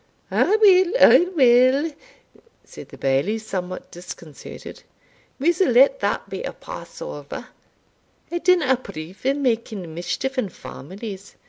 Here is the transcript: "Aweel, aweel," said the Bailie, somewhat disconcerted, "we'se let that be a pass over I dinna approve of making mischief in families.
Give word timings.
"Aweel, 0.31 0.95
aweel," 0.99 1.93
said 2.63 2.89
the 2.89 2.97
Bailie, 2.97 3.37
somewhat 3.37 3.91
disconcerted, 3.91 4.81
"we'se 5.37 5.61
let 5.61 5.99
that 5.99 6.27
be 6.27 6.41
a 6.41 6.53
pass 6.53 7.03
over 7.03 7.49
I 8.31 8.39
dinna 8.39 8.71
approve 8.73 9.23
of 9.27 9.37
making 9.37 9.93
mischief 9.93 10.39
in 10.39 10.49
families. 10.49 11.35